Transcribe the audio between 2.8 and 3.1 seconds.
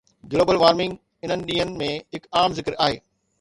آهي